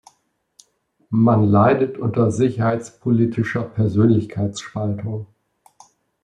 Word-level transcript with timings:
Man 1.11 1.43
leidet 1.47 1.99
unter 1.99 2.31
sicherheitspolitischer 2.31 3.61
Persönlichkeitsspaltung. 3.61 5.27